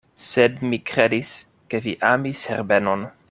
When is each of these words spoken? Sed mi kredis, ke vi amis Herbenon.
Sed 0.27 0.55
mi 0.71 0.79
kredis, 0.91 1.35
ke 1.73 1.83
vi 1.87 1.95
amis 2.15 2.47
Herbenon. 2.53 3.11